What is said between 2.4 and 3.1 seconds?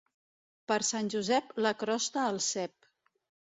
cep.